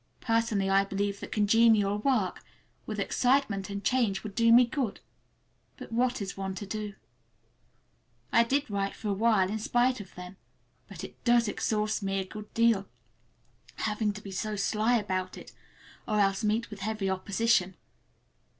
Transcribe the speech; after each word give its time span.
Personally, 0.19 0.67
I 0.67 0.83
believe 0.83 1.19
that 1.19 1.31
congenial 1.31 1.99
work, 1.99 2.43
with 2.87 2.99
excitement 2.99 3.69
and 3.69 3.83
change, 3.83 4.23
would 4.23 4.33
do 4.33 4.51
me 4.51 4.65
good. 4.65 4.99
But 5.77 5.91
what 5.91 6.23
is 6.23 6.35
one 6.35 6.55
to 6.55 6.65
do? 6.65 6.95
I 8.31 8.43
did 8.43 8.67
write 8.67 8.95
for 8.95 9.09
a 9.09 9.13
while 9.13 9.47
in 9.47 9.59
spite 9.59 9.99
of 10.01 10.15
them; 10.15 10.37
but 10.87 11.03
it 11.03 11.23
does 11.23 11.47
exhaust 11.47 12.01
me 12.01 12.17
a 12.17 12.25
good 12.25 12.51
deal—having 12.55 14.13
to 14.13 14.23
be 14.23 14.31
so 14.31 14.55
sly 14.55 14.95
about 14.97 15.37
it, 15.37 15.51
or 16.07 16.19
else 16.19 16.43
meet 16.43 16.71
with 16.71 16.79
heavy 16.79 17.07
opposition. 17.07 17.75